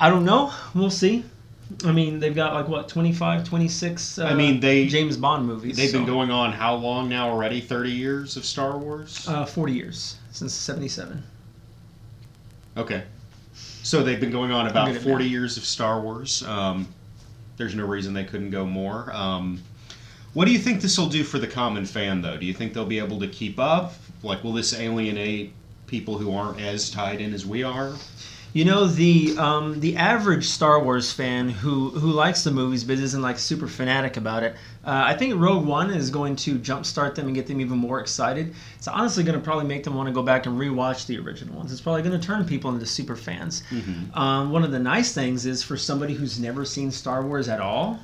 I 0.00 0.08
don't 0.08 0.24
know. 0.24 0.50
We'll 0.74 0.90
see. 0.90 1.24
I 1.84 1.92
mean, 1.92 2.20
they've 2.20 2.34
got 2.34 2.54
like 2.54 2.68
what 2.68 2.88
25, 2.88 3.44
26 3.44 4.18
uh, 4.18 4.24
I 4.24 4.34
mean, 4.34 4.60
they- 4.60 4.86
James 4.86 5.16
Bond 5.18 5.46
movies. 5.46 5.76
They've 5.76 5.92
been 5.92 6.06
going 6.06 6.30
on 6.30 6.52
how 6.52 6.76
long 6.76 7.08
now 7.10 7.28
already? 7.28 7.60
Thirty 7.60 7.90
years 7.90 8.36
of 8.38 8.44
Star 8.46 8.78
Wars. 8.78 9.26
uh, 9.28 9.44
40 9.44 9.72
years 9.74 10.16
since 10.30 10.54
77. 10.54 11.22
Okay, 12.78 13.02
so 13.86 14.02
they've 14.02 14.18
been 14.20 14.32
going 14.32 14.50
on 14.50 14.66
about 14.66 14.94
forty 14.96 15.24
math. 15.24 15.32
years 15.32 15.56
of 15.56 15.64
Star 15.64 16.00
Wars. 16.00 16.42
Um, 16.42 16.88
there's 17.56 17.76
no 17.76 17.86
reason 17.86 18.12
they 18.14 18.24
couldn't 18.24 18.50
go 18.50 18.66
more. 18.66 19.12
Um, 19.14 19.62
what 20.34 20.44
do 20.46 20.52
you 20.52 20.58
think 20.58 20.82
this 20.82 20.98
will 20.98 21.08
do 21.08 21.22
for 21.22 21.38
the 21.38 21.46
common 21.46 21.86
fan, 21.86 22.20
though? 22.20 22.36
Do 22.36 22.44
you 22.44 22.52
think 22.52 22.74
they'll 22.74 22.84
be 22.84 22.98
able 22.98 23.20
to 23.20 23.28
keep 23.28 23.60
up? 23.60 23.94
Like, 24.24 24.42
will 24.42 24.52
this 24.52 24.74
alienate 24.74 25.52
people 25.86 26.18
who 26.18 26.34
aren't 26.34 26.60
as 26.60 26.90
tied 26.90 27.20
in 27.20 27.32
as 27.32 27.46
we 27.46 27.62
are? 27.62 27.92
You 28.56 28.64
know 28.64 28.86
the 28.86 29.36
um, 29.36 29.80
the 29.80 29.96
average 29.96 30.46
Star 30.46 30.82
Wars 30.82 31.12
fan 31.12 31.50
who 31.50 31.90
who 31.90 32.10
likes 32.10 32.42
the 32.42 32.50
movies 32.50 32.84
but 32.84 32.98
isn't 32.98 33.20
like 33.20 33.38
super 33.38 33.66
fanatic 33.66 34.16
about 34.16 34.42
it. 34.44 34.54
Uh, 34.82 35.04
I 35.04 35.12
think 35.12 35.38
Rogue 35.38 35.66
One 35.66 35.90
is 35.90 36.08
going 36.08 36.36
to 36.36 36.58
jumpstart 36.58 37.16
them 37.16 37.26
and 37.26 37.34
get 37.34 37.46
them 37.46 37.60
even 37.60 37.76
more 37.76 38.00
excited. 38.00 38.54
It's 38.78 38.88
honestly 38.88 39.24
going 39.24 39.38
to 39.38 39.44
probably 39.44 39.66
make 39.66 39.84
them 39.84 39.94
want 39.94 40.06
to 40.06 40.12
go 40.14 40.22
back 40.22 40.46
and 40.46 40.58
rewatch 40.58 41.04
the 41.06 41.18
original 41.18 41.54
ones. 41.54 41.70
It's 41.70 41.82
probably 41.82 42.00
going 42.00 42.18
to 42.18 42.26
turn 42.26 42.46
people 42.46 42.70
into 42.70 42.86
super 42.86 43.14
fans. 43.14 43.62
Um, 44.14 44.50
one 44.50 44.64
of 44.64 44.72
the 44.72 44.78
nice 44.78 45.12
things 45.12 45.44
is 45.44 45.62
for 45.62 45.76
somebody 45.76 46.14
who's 46.14 46.40
never 46.40 46.64
seen 46.64 46.90
Star 46.90 47.22
Wars 47.22 47.50
at 47.50 47.60
all. 47.60 47.98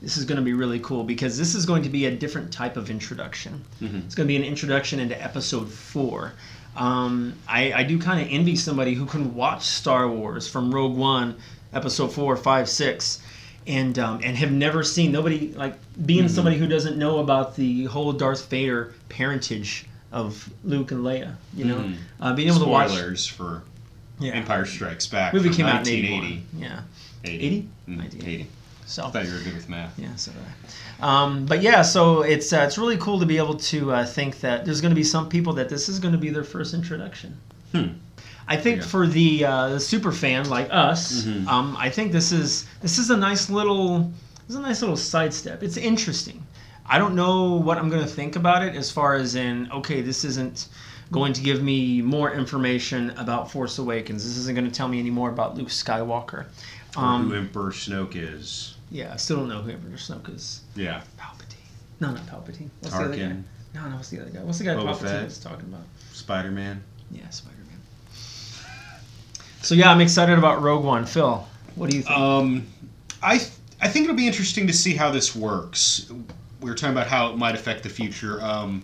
This 0.00 0.16
is 0.16 0.24
going 0.24 0.38
to 0.38 0.44
be 0.44 0.52
really 0.52 0.78
cool 0.78 1.02
because 1.02 1.36
this 1.36 1.56
is 1.56 1.66
going 1.66 1.82
to 1.82 1.88
be 1.88 2.06
a 2.06 2.14
different 2.14 2.52
type 2.52 2.76
of 2.76 2.88
introduction. 2.88 3.64
It's 4.06 4.14
going 4.14 4.28
to 4.28 4.32
be 4.32 4.36
an 4.36 4.44
introduction 4.44 5.00
into 5.00 5.20
Episode 5.20 5.68
Four. 5.68 6.34
Um, 6.78 7.34
I, 7.48 7.72
I 7.72 7.82
do 7.82 7.98
kind 7.98 8.20
of 8.20 8.28
envy 8.30 8.54
somebody 8.56 8.94
who 8.94 9.04
can 9.04 9.34
watch 9.34 9.64
Star 9.64 10.08
Wars 10.08 10.48
from 10.48 10.72
Rogue 10.72 10.96
One, 10.96 11.36
Episode 11.72 12.12
Four, 12.12 12.36
Five, 12.36 12.68
Six, 12.68 13.20
and 13.66 13.98
um, 13.98 14.20
and 14.22 14.36
have 14.36 14.52
never 14.52 14.82
seen 14.84 15.10
nobody 15.12 15.52
like 15.54 15.74
being 16.06 16.28
somebody 16.28 16.56
who 16.56 16.66
doesn't 16.68 16.96
know 16.96 17.18
about 17.18 17.56
the 17.56 17.84
whole 17.86 18.12
Darth 18.12 18.48
Vader 18.48 18.94
parentage 19.08 19.86
of 20.12 20.48
Luke 20.64 20.90
and 20.92 21.04
Leia. 21.04 21.34
You 21.54 21.64
know, 21.66 21.76
Mhm. 21.78 21.96
uh, 22.20 22.32
being 22.34 22.48
able 22.48 22.60
to 22.60 22.66
watch. 22.66 22.90
Spoilers 22.90 23.26
for 23.26 23.62
Yeah. 24.20 24.32
Empire 24.32 24.64
Strikes 24.64 25.06
Back. 25.06 25.34
movie 25.34 25.50
came 25.50 25.66
out 25.66 25.86
in 25.86 26.02
1980. 26.04 26.42
Yeah, 26.56 26.80
80. 27.24 27.46
80? 27.46 27.56
Mm, 27.88 27.96
1980. 27.98 28.34
80. 28.42 28.46
So 28.88 29.04
I 29.06 29.10
thought 29.10 29.26
you 29.26 29.34
were 29.34 29.40
good 29.40 29.54
with 29.54 29.68
math. 29.68 29.98
yeah, 29.98 30.14
so. 30.16 30.32
Um, 31.00 31.46
but 31.46 31.62
yeah, 31.62 31.82
so 31.82 32.22
it's 32.22 32.52
uh, 32.52 32.64
it's 32.66 32.78
really 32.78 32.96
cool 32.96 33.20
to 33.20 33.26
be 33.26 33.36
able 33.38 33.56
to 33.56 33.92
uh, 33.92 34.04
think 34.04 34.40
that 34.40 34.64
there's 34.64 34.80
going 34.80 34.90
to 34.90 34.96
be 34.96 35.04
some 35.04 35.28
people 35.28 35.52
that 35.54 35.68
this 35.68 35.88
is 35.88 35.98
going 35.98 36.12
to 36.12 36.18
be 36.18 36.30
their 36.30 36.44
first 36.44 36.74
introduction. 36.74 37.36
Hmm. 37.72 37.88
I 38.48 38.56
think 38.56 38.82
for 38.82 39.06
the 39.06 39.44
uh, 39.44 39.68
the 39.68 39.80
super 39.80 40.10
fan 40.10 40.48
like 40.48 40.68
us, 40.70 41.24
Mhm. 41.24 41.46
um, 41.46 41.76
I 41.78 41.90
think 41.90 42.12
this 42.12 42.32
is 42.32 42.66
this 42.80 42.98
is 42.98 43.10
a 43.10 43.16
nice 43.16 43.50
little 43.50 44.10
this 44.46 44.50
is 44.50 44.56
a 44.56 44.60
nice 44.62 44.80
little 44.80 44.96
sidestep. 44.96 45.62
It's 45.62 45.76
interesting. 45.76 46.42
I 46.86 46.96
don't 46.98 47.14
know 47.14 47.56
what 47.56 47.76
I'm 47.76 47.90
going 47.90 48.02
to 48.02 48.08
think 48.08 48.36
about 48.36 48.62
it 48.62 48.74
as 48.74 48.90
far 48.90 49.14
as 49.16 49.34
in 49.34 49.70
okay, 49.70 50.00
this 50.00 50.24
isn't 50.24 50.68
going 51.12 51.34
to 51.34 51.42
give 51.42 51.62
me 51.62 52.00
more 52.00 52.32
information 52.32 53.10
about 53.18 53.50
Force 53.50 53.78
Awakens. 53.78 54.24
This 54.24 54.38
isn't 54.38 54.54
going 54.54 54.66
to 54.66 54.74
tell 54.74 54.88
me 54.88 54.98
any 54.98 55.10
more 55.10 55.28
about 55.28 55.54
Luke 55.56 55.68
Skywalker. 55.68 56.46
Um, 56.96 57.28
who 57.28 57.36
Emperor 57.36 57.70
Snoke 57.70 58.16
is. 58.16 58.74
Yeah, 58.90 59.12
I 59.12 59.16
still 59.16 59.36
don't 59.38 59.48
know 59.48 59.60
who 59.62 59.70
Emperor 59.70 59.96
Snoke 59.96 60.34
is. 60.34 60.62
Yeah. 60.74 61.02
Palpatine. 61.18 61.54
No, 62.00 62.10
not 62.10 62.26
Palpatine. 62.26 62.68
What's 62.80 62.96
the 62.96 63.04
other 63.04 63.16
guy? 63.16 63.36
No, 63.74 63.88
no, 63.88 63.96
what's 63.96 64.10
the 64.10 64.20
other 64.20 64.30
guy? 64.30 64.40
What's 64.42 64.58
the 64.58 64.64
guy 64.64 64.74
Boba 64.74 64.94
Palpatine 64.94 65.00
Fett. 65.00 65.24
was 65.24 65.38
talking 65.38 65.68
about? 65.68 65.82
Spider 66.12 66.50
Man. 66.50 66.82
Yeah, 67.10 67.28
Spider 67.30 67.56
Man. 67.68 67.80
So 69.62 69.74
yeah, 69.74 69.90
I'm 69.90 70.00
excited 70.00 70.38
about 70.38 70.62
Rogue 70.62 70.84
One. 70.84 71.04
Phil, 71.04 71.46
what 71.74 71.90
do 71.90 71.96
you 71.96 72.02
think? 72.02 72.16
Um, 72.16 72.66
I 73.22 73.38
th- 73.38 73.50
I 73.80 73.88
think 73.88 74.04
it'll 74.04 74.16
be 74.16 74.26
interesting 74.26 74.66
to 74.66 74.72
see 74.72 74.94
how 74.94 75.10
this 75.10 75.36
works. 75.36 76.10
We 76.60 76.70
were 76.70 76.74
talking 76.74 76.94
about 76.96 77.06
how 77.06 77.30
it 77.30 77.36
might 77.36 77.54
affect 77.54 77.82
the 77.82 77.88
future. 77.88 78.42
Um, 78.42 78.82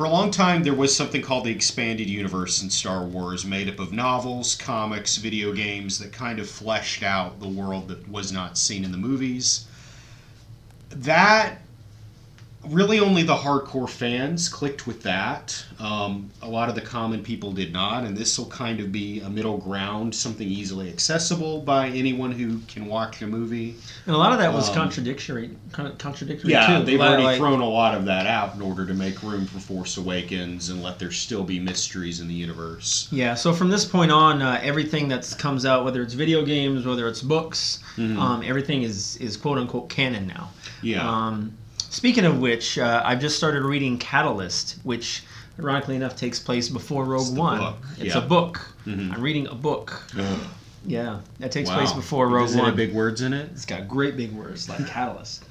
for 0.00 0.06
a 0.06 0.08
long 0.08 0.30
time, 0.30 0.62
there 0.62 0.72
was 0.72 0.96
something 0.96 1.20
called 1.20 1.44
the 1.44 1.50
expanded 1.50 2.08
universe 2.08 2.62
in 2.62 2.70
Star 2.70 3.04
Wars, 3.04 3.44
made 3.44 3.68
up 3.68 3.78
of 3.78 3.92
novels, 3.92 4.54
comics, 4.54 5.18
video 5.18 5.52
games 5.52 5.98
that 5.98 6.10
kind 6.10 6.38
of 6.38 6.48
fleshed 6.48 7.02
out 7.02 7.38
the 7.38 7.46
world 7.46 7.88
that 7.88 8.08
was 8.08 8.32
not 8.32 8.56
seen 8.56 8.82
in 8.82 8.92
the 8.92 8.96
movies. 8.96 9.66
That 10.88 11.60
really 12.68 13.00
only 13.00 13.22
the 13.22 13.34
hardcore 13.34 13.88
fans 13.88 14.48
clicked 14.48 14.86
with 14.86 15.02
that. 15.02 15.64
Um, 15.78 16.30
a 16.42 16.48
lot 16.48 16.68
of 16.68 16.74
the 16.74 16.82
common 16.82 17.22
people 17.22 17.52
did 17.52 17.72
not, 17.72 18.04
and 18.04 18.14
this 18.14 18.38
will 18.38 18.46
kind 18.50 18.80
of 18.80 18.92
be 18.92 19.20
a 19.20 19.30
middle 19.30 19.56
ground, 19.56 20.14
something 20.14 20.46
easily 20.46 20.90
accessible 20.90 21.62
by 21.62 21.88
anyone 21.88 22.30
who 22.32 22.58
can 22.68 22.84
watch 22.86 23.22
a 23.22 23.26
movie. 23.26 23.76
and 24.06 24.14
a 24.14 24.18
lot 24.18 24.32
of 24.32 24.38
that 24.40 24.52
was 24.52 24.68
um, 24.68 24.74
contradictory. 24.74 25.56
Con- 25.72 25.96
contradictory 25.96 26.50
Yeah, 26.50 26.78
too. 26.80 26.84
they've 26.84 26.98
Like- 27.00 27.08
already 27.08 27.22
like- 27.24 27.38
thrown 27.38 27.60
a 27.60 27.68
lot 27.68 27.94
of 27.94 28.04
that 28.04 28.26
out 28.26 28.54
in 28.54 28.60
order 28.60 28.84
to 28.84 28.92
make 28.94 29.22
room 29.22 29.46
for 29.46 29.58
Force 29.58 29.96
Awakens 29.96 30.68
and 30.68 30.82
let 30.82 30.98
there 30.98 31.10
still 31.12 31.44
be 31.44 31.58
mysteries 31.58 32.20
in 32.20 32.28
the 32.28 32.34
universe. 32.34 33.08
Yeah, 33.10 33.34
so 33.36 33.54
from 33.54 33.70
this 33.70 33.86
point 33.86 34.12
on, 34.12 34.42
uh, 34.42 34.60
everything 34.62 35.08
that 35.08 35.34
comes 35.38 35.64
out, 35.64 35.82
whether 35.84 36.02
it's 36.02 36.12
video 36.14 36.44
games, 36.44 36.84
whether 36.84 37.08
it's 37.08 37.22
books, 37.22 37.78
Mhm. 37.96 38.18
um, 38.18 38.42
everything 38.44 38.82
is 38.82 39.16
is 39.16 39.38
quote 39.38 39.56
unquote 39.56 39.88
canon 39.88 40.26
now. 40.26 40.50
Yeah. 40.82 41.08
Speaking 41.90 42.24
of 42.24 42.38
which, 42.40 42.78
uh, 42.78 43.02
I've 43.04 43.20
just 43.20 43.36
started 43.36 43.62
reading 43.64 43.98
Catalyst, 43.98 44.78
which 44.84 45.22
ironically 45.58 45.96
enough 45.96 46.16
takes 46.16 46.38
place 46.38 46.68
before 46.68 47.04
Rogue 47.04 47.22
It's 47.22 47.30
One. 47.30 47.58
book, 47.58 47.76
It's 47.98 48.14
yeah. 48.14 48.18
a 48.18 48.26
book. 48.26 48.60
Mhm. 48.86 49.12
I'm 49.14 49.20
reading 49.20 49.46
a 49.48 49.54
book. 49.54 50.02
Yeah, 50.86 51.18
that 51.40 51.52
takes 51.52 51.68
Wow. 51.68 51.76
place 51.76 51.92
before 51.92 52.26
Rogue 52.30 52.46
Does 52.46 52.56
it 52.56 52.62
One. 52.62 52.74
big 52.74 52.94
words 52.94 53.20
in 53.20 53.34
it? 53.34 53.50
it's 53.52 53.66
got 53.66 53.86
great 53.86 54.16
big 54.16 54.32
words 54.32 54.66
like 54.66 54.86
Catalyst. 54.86 55.44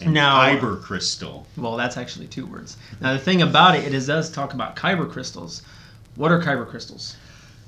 And 0.00 0.14
Now- 0.14 0.38
Kyber 0.42 0.80
crystal. 0.80 1.44
well, 1.56 1.76
that's 1.76 1.96
actually 1.96 2.28
two 2.28 2.46
words. 2.46 2.76
Now 3.00 3.14
the 3.14 3.18
thing 3.18 3.42
about 3.42 3.74
it, 3.74 3.92
it 3.92 4.06
does 4.06 4.30
talk 4.30 4.54
about 4.54 4.76
kyber 4.76 5.10
crystals. 5.10 5.62
What 6.14 6.30
are 6.30 6.40
kyber 6.40 6.68
crystals? 6.68 7.16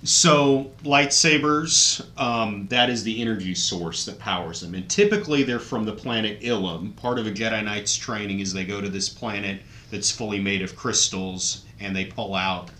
So 0.06 0.70
lightsabers, 0.84 2.06
um, 2.16 2.68
that 2.68 2.88
is 2.88 3.02
the 3.02 3.20
energy 3.20 3.54
source 3.56 4.04
that 4.04 4.20
powers 4.20 4.60
them, 4.60 4.74
and 4.74 4.88
typically 4.88 5.42
they're 5.42 5.58
from 5.58 5.84
the 5.84 5.92
planet 5.92 6.40
Ilum. 6.42 6.94
Part 6.94 7.18
of 7.18 7.26
a 7.26 7.32
Jedi 7.32 7.64
Knight's 7.64 7.96
training 7.96 8.38
is 8.38 8.52
they 8.52 8.64
go 8.64 8.80
to 8.80 8.88
this 8.88 9.08
planet 9.08 9.62
that's 9.90 10.10
fully 10.10 10.40
made 10.40 10.62
of 10.62 10.76
crystals, 10.76 11.64
and 11.80 11.94
they 11.94 12.04
pull 12.04 12.36
out 12.36 12.70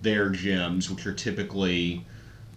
their 0.00 0.30
gems, 0.30 0.88
which 0.88 1.06
are 1.06 1.12
typically 1.12 2.06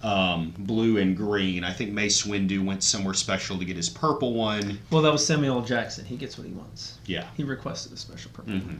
um, 0.03 0.53
blue 0.59 0.97
and 0.97 1.17
green. 1.17 1.63
I 1.63 1.73
think 1.73 1.91
Mace 1.91 2.23
Windu 2.23 2.63
went 2.63 2.83
somewhere 2.83 3.15
special 3.15 3.57
to 3.57 3.65
get 3.65 3.77
his 3.77 3.89
purple 3.89 4.33
one. 4.33 4.79
Well, 4.91 5.01
that 5.01 5.11
was 5.11 5.25
Samuel 5.25 5.61
Jackson. 5.61 6.05
He 6.05 6.15
gets 6.15 6.37
what 6.37 6.45
he 6.45 6.53
wants. 6.53 6.99
Yeah. 7.05 7.25
He 7.35 7.43
requested 7.43 7.93
a 7.93 7.97
special 7.97 8.31
purple. 8.33 8.53
hmm 8.59 8.75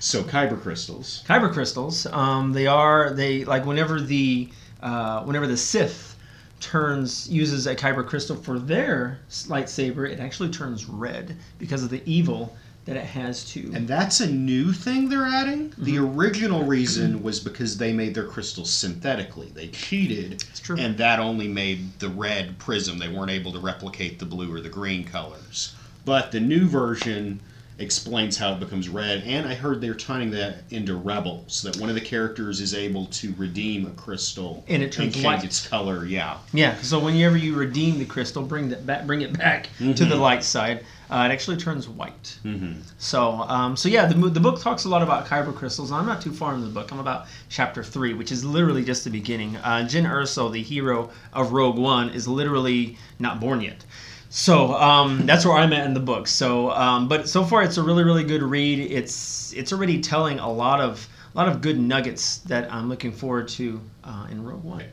So 0.00 0.22
kyber 0.24 0.60
crystals. 0.60 1.22
Kyber 1.28 1.52
crystals. 1.52 2.06
Um, 2.06 2.52
they 2.52 2.66
are 2.66 3.12
they 3.12 3.44
like 3.44 3.64
whenever 3.66 4.00
the 4.00 4.48
uh, 4.82 5.22
whenever 5.22 5.46
the 5.46 5.56
Sith 5.56 6.16
turns 6.58 7.28
uses 7.30 7.66
a 7.66 7.74
kyber 7.74 8.06
crystal 8.06 8.36
for 8.36 8.58
their 8.58 9.20
lightsaber, 9.30 10.08
it 10.10 10.18
actually 10.20 10.50
turns 10.50 10.86
red 10.86 11.36
because 11.58 11.82
of 11.84 11.90
the 11.90 12.02
evil 12.04 12.56
that 12.86 12.96
it 12.96 13.04
has 13.04 13.44
to. 13.52 13.70
And 13.74 13.86
that's 13.86 14.20
a 14.20 14.30
new 14.30 14.72
thing 14.72 15.08
they're 15.10 15.24
adding. 15.26 15.70
The 15.78 15.96
Mm-hmm. 15.96 16.18
original 16.18 16.64
reason 16.64 17.22
was 17.22 17.38
because 17.40 17.76
they 17.78 17.92
made 17.92 18.14
their 18.14 18.26
crystals 18.26 18.70
synthetically. 18.70 19.48
They 19.54 19.68
cheated, 19.68 20.42
and 20.70 20.96
that 20.96 21.20
only 21.20 21.46
made 21.48 21.98
the 21.98 22.08
red 22.08 22.58
prism. 22.58 22.98
They 22.98 23.08
weren't 23.08 23.30
able 23.30 23.52
to 23.52 23.58
replicate 23.58 24.18
the 24.18 24.24
blue 24.26 24.52
or 24.54 24.60
the 24.60 24.68
green 24.70 25.04
colors. 25.04 25.74
But 26.06 26.32
the 26.32 26.40
new 26.40 26.66
version 26.68 27.40
explains 27.80 28.36
how 28.36 28.52
it 28.52 28.60
becomes 28.60 28.88
red, 28.88 29.22
and 29.26 29.46
I 29.48 29.54
heard 29.54 29.80
they're 29.80 29.94
turning 29.94 30.30
that 30.32 30.56
into 30.70 30.94
Rebels. 30.96 31.62
That 31.62 31.76
one 31.78 31.88
of 31.88 31.94
the 31.94 32.00
characters 32.00 32.60
is 32.60 32.74
able 32.74 33.06
to 33.06 33.34
redeem 33.38 33.86
a 33.86 33.90
crystal 33.90 34.64
And 34.68 34.82
it 34.82 34.92
turns 34.92 35.14
change 35.14 35.24
white. 35.24 35.44
its 35.44 35.66
color. 35.66 36.04
Yeah, 36.04 36.38
yeah. 36.52 36.76
So 36.82 36.98
whenever 37.00 37.36
you 37.36 37.54
redeem 37.56 37.98
the 37.98 38.04
crystal, 38.04 38.42
bring 38.42 38.68
that 38.68 38.86
back, 38.86 39.06
bring 39.06 39.22
it 39.22 39.36
back 39.36 39.64
to 39.78 39.84
Mm-hmm. 39.84 40.08
the 40.10 40.16
light 40.16 40.44
side. 40.44 40.84
Uh, 41.10 41.26
it 41.28 41.32
actually 41.32 41.56
turns 41.56 41.88
white. 41.88 42.38
hmm 42.44 42.74
So, 42.98 43.32
um, 43.32 43.76
so 43.76 43.88
yeah, 43.88 44.06
the, 44.06 44.14
the 44.28 44.38
book 44.38 44.60
talks 44.60 44.84
a 44.84 44.88
lot 44.88 45.02
about 45.02 45.26
kyber 45.26 45.52
crystals, 45.52 45.90
and 45.90 45.98
I'm 45.98 46.06
not 46.06 46.22
too 46.22 46.30
far 46.32 46.54
into 46.54 46.66
the 46.66 46.72
book. 46.72 46.92
I'm 46.92 47.00
about 47.00 47.26
chapter 47.48 47.82
three, 47.82 48.14
which 48.14 48.30
is 48.30 48.44
literally 48.44 48.84
just 48.84 49.02
the 49.02 49.10
beginning. 49.10 49.56
Uh, 49.56 49.84
Jyn 49.90 50.08
Erso, 50.08 50.52
the 50.52 50.62
hero 50.62 51.10
of 51.32 51.50
Rogue 51.52 51.78
One, 51.78 52.10
is 52.10 52.28
literally 52.28 52.96
not 53.18 53.40
born 53.40 53.60
yet. 53.60 53.84
So 54.32 54.74
um, 54.74 55.26
that's 55.26 55.44
where 55.44 55.56
I'm 55.56 55.72
at 55.72 55.84
in 55.84 55.92
the 55.92 56.00
book. 56.00 56.28
So, 56.28 56.70
um, 56.70 57.08
but 57.08 57.28
so 57.28 57.44
far 57.44 57.64
it's 57.64 57.78
a 57.78 57.82
really, 57.82 58.04
really 58.04 58.22
good 58.22 58.42
read. 58.42 58.78
It's 58.78 59.52
it's 59.52 59.72
already 59.72 60.00
telling 60.00 60.38
a 60.38 60.50
lot 60.50 60.80
of 60.80 61.08
a 61.34 61.36
lot 61.36 61.48
of 61.48 61.60
good 61.60 61.78
nuggets 61.78 62.38
that 62.38 62.72
I'm 62.72 62.88
looking 62.88 63.10
forward 63.10 63.48
to 63.48 63.80
uh, 64.04 64.28
in 64.30 64.44
Rogue 64.44 64.62
One. 64.62 64.84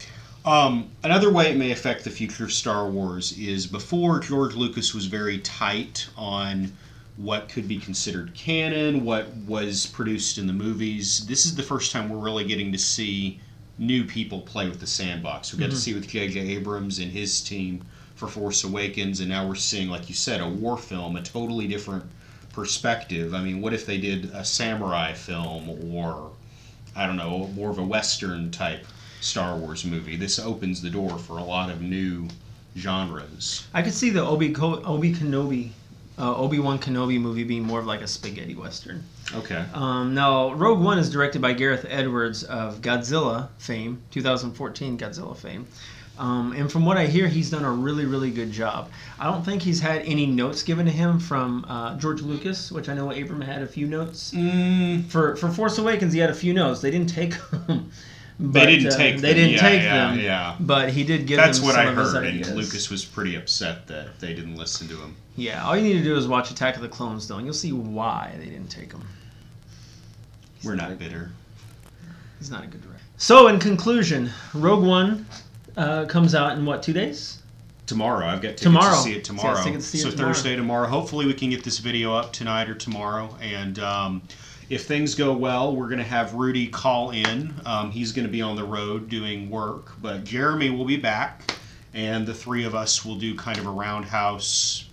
Um, 0.44 0.90
another 1.04 1.32
way 1.32 1.52
it 1.52 1.58
may 1.58 1.72
affect 1.72 2.04
the 2.04 2.10
future 2.10 2.46
of 2.46 2.52
Star 2.52 2.90
Wars 2.90 3.38
is 3.38 3.68
before 3.68 4.20
George 4.20 4.56
Lucas 4.56 4.96
was 4.96 5.06
very 5.06 5.38
tight 5.40 6.08
on 6.18 6.72
what 7.18 7.48
could 7.48 7.68
be 7.68 7.78
considered 7.78 8.34
canon, 8.34 9.06
what 9.06 9.28
was 9.46 9.86
produced 9.86 10.40
in 10.40 10.48
the 10.48 10.54
movies. 10.54 11.28
This 11.28 11.46
is 11.46 11.56
the 11.56 11.64
first 11.64 11.92
time 11.92 12.10
we're 12.10 12.18
really 12.18 12.46
getting 12.46 12.72
to 12.72 12.78
see 12.78 13.40
new 13.78 14.04
people 14.04 14.42
play 14.42 14.68
with 14.68 14.80
the 14.80 14.88
sandbox. 14.88 15.54
We 15.54 15.60
got 15.60 15.70
to 15.70 15.76
see 15.76 15.94
with 15.94 16.08
J.J. 16.08 16.40
Abrams 16.40 16.98
and 16.98 17.12
his 17.12 17.42
team 17.42 17.84
for 18.18 18.28
Force 18.28 18.66
Awakens, 18.66 19.22
and 19.22 19.30
now 19.30 19.48
we're 19.48 19.56
seeing, 19.56 19.90
like 19.90 20.10
you 20.10 20.16
said, 20.16 20.42
a 20.42 20.48
war 20.48 20.78
film, 20.78 21.16
a 21.16 21.22
totally 21.22 21.68
different 21.68 22.04
perspective. 22.52 23.34
I 23.34 23.42
mean, 23.42 23.62
what 23.62 23.74
if 23.74 23.86
they 23.86 23.98
did 23.98 24.32
a 24.34 24.44
samurai 24.44 25.14
film 25.14 25.70
or 25.94 26.32
I 26.98 27.06
don't 27.06 27.16
know, 27.16 27.48
more 27.56 27.70
of 27.70 27.78
a 27.78 27.84
Western 27.84 28.50
type 28.50 28.86
Star 29.22 29.56
Wars 29.56 29.86
movie. 29.86 30.16
This 30.16 30.40
opens 30.40 30.82
the 30.82 30.90
door 30.90 31.18
for 31.20 31.38
a 31.38 31.44
lot 31.44 31.70
of 31.70 31.82
new 31.82 32.28
genres. 32.76 33.68
I 33.74 33.82
could 33.82 33.94
see 33.94 34.10
the 34.10 34.22
Obi 34.22 34.56
Obi 34.56 35.14
Kenobi, 35.14 35.72
uh, 36.18 36.36
Obi 36.36 36.60
Wan 36.60 36.80
Kenobi 36.80 37.20
movie 37.20 37.44
being 37.44 37.64
more 37.64 37.80
of 37.80 37.86
like 37.86 38.02
a 38.02 38.08
spaghetti 38.08 38.56
western. 38.56 39.04
Okay. 39.36 39.64
Um, 39.74 40.14
now, 40.16 40.54
Rogue 40.54 40.80
One 40.80 40.98
is 40.98 41.10
directed 41.10 41.42
by 41.42 41.54
Gareth 41.54 41.86
Edwards 41.90 42.44
of 42.44 42.82
Godzilla 42.82 43.50
fame, 43.60 44.02
2014 44.12 44.98
Godzilla 44.98 45.36
fame. 45.36 45.68
Um, 46.20 46.54
and 46.54 46.72
from 46.72 46.86
what 46.86 46.98
I 46.98 47.06
hear, 47.06 47.28
he's 47.28 47.50
done 47.52 47.64
a 47.64 47.72
really, 47.72 48.06
really 48.06 48.32
good 48.32 48.52
job. 48.52 48.90
I 49.20 49.26
don't 49.26 49.44
think 49.44 49.62
he's 49.62 49.80
had 49.80 50.02
any 50.04 50.26
notes 50.26 50.64
given 50.64 50.86
to 50.86 50.92
him 50.92 51.20
from 51.20 51.66
uh, 51.68 51.98
George 51.98 52.22
Lucas, 52.22 52.72
which 52.72 52.90
I 52.90 52.94
know 52.96 53.12
Abram 53.12 53.42
had 53.42 53.62
a 53.62 53.68
few 53.68 53.86
notes. 53.88 54.32
Mm, 54.34 55.06
For 55.06 55.36
for 55.36 55.50
Force 55.50 55.78
Awakens, 55.78 56.14
he 56.14 56.20
had 56.20 56.30
a 56.30 56.34
few 56.36 56.54
notes. 56.54 56.82
They 56.82 56.92
didn't 56.92 57.10
take 57.10 57.36
them. 57.68 57.92
they 58.40 58.66
didn't 58.66 58.94
uh, 58.94 58.98
take. 58.98 59.18
They 59.22 59.34
them. 59.34 59.36
didn't 59.36 59.52
yeah, 59.54 59.60
take 59.70 59.82
yeah, 59.84 60.10
them. 60.10 60.20
Yeah. 60.20 60.56
But 60.60 60.90
he 60.92 61.04
did 61.04 61.28
give 61.28 61.38
That's 61.38 61.60
them 61.60 61.68
what 61.68 61.76
some 61.76 61.88
I 61.88 61.92
of 61.92 61.98
his 61.98 62.14
heard, 62.14 62.26
and 62.26 62.40
ideas. 62.40 62.56
Lucas 62.56 62.90
was 62.90 63.06
pretty 63.06 63.36
upset 63.36 63.88
that 63.88 64.20
they 64.20 64.34
didn't 64.34 64.56
listen 64.56 64.88
to 64.88 64.96
him. 64.96 65.16
Yeah, 65.36 65.64
all 65.66 65.78
you 65.78 65.84
need 65.84 66.00
to 66.00 66.04
do 66.04 66.16
is 66.18 66.28
watch 66.28 66.50
Attack 66.50 66.78
of 66.78 66.82
the 66.82 66.90
Clones, 66.90 67.28
though, 67.28 67.36
and 67.38 67.46
you'll 67.46 67.54
see 67.54 67.72
why 67.74 68.34
they 68.40 68.46
didn't 68.46 68.70
take 68.70 68.92
him. 68.92 69.04
We're 70.64 70.76
not 70.76 70.98
bitter. 70.98 71.30
He's 72.40 72.50
not 72.50 72.64
a 72.64 72.68
good 72.68 72.82
director. 72.82 73.04
So, 73.18 73.48
in 73.48 73.60
conclusion, 73.60 74.30
Rogue 74.54 74.84
One 74.84 75.26
uh, 75.78 76.06
comes 76.06 76.36
out 76.36 76.58
in 76.58 76.66
what 76.66 76.84
two 76.84 76.94
days? 76.94 77.42
Tomorrow, 77.86 78.26
I've 78.28 78.42
got 78.42 78.50
tickets 78.50 78.64
Tomorrow. 78.64 78.96
to 78.96 79.02
see 79.02 79.14
it 79.16 79.24
tomorrow. 79.24 79.56
have 79.56 79.64
tickets 79.64 79.90
to 79.92 79.98
see 79.98 80.00
it 80.00 80.02
so 80.02 80.12
tomorrow. 80.12 80.34
Thursday 80.34 80.56
tomorrow. 80.58 80.88
Hopefully, 80.88 81.26
we 81.26 81.34
can 81.34 81.50
get 81.50 81.64
this 81.64 81.78
video 81.78 82.14
up 82.14 82.34
tonight 82.34 82.70
or 82.70 82.76
tomorrow. 82.76 83.34
And 83.40 83.80
um, 83.80 84.22
if 84.70 84.86
things 84.86 85.16
go 85.16 85.32
well, 85.32 85.74
we're 85.74 85.88
going 85.88 86.00
to 86.00 86.04
have 86.04 86.34
Rudy 86.34 86.68
call 86.68 87.12
in. 87.12 87.54
Um, 87.66 87.92
he's 87.92 88.12
going 88.12 88.26
to 88.26 88.32
be 88.32 88.42
on 88.42 88.58
the 88.58 88.66
road 88.66 89.08
doing 89.08 89.50
work, 89.50 89.94
but 90.02 90.26
Jeremy 90.26 90.70
will 90.70 90.84
be 90.84 90.98
back, 90.98 91.56
and 91.94 92.28
the 92.28 92.34
three 92.34 92.66
of 92.66 92.76
us 92.76 93.06
will 93.06 93.16
do 93.16 93.34
kind 93.36 93.58
of 93.58 93.66
a 93.66 93.72
roundhouse, 93.72 94.90